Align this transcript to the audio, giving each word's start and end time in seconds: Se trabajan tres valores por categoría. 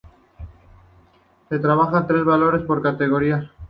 Se 1.49 1.59
trabajan 1.59 2.07
tres 2.07 2.25
valores 2.25 2.63
por 2.63 2.81
categoría. 2.81 3.51